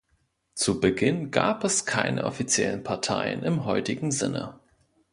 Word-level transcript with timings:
Zu 0.55 0.79
Beginn 0.79 1.29
gab 1.29 1.63
es 1.63 1.85
keine 1.85 2.23
offiziellen 2.23 2.81
Parteien 2.81 3.43
im 3.43 3.65
heutigen 3.65 4.09
Sinne. 4.09 4.59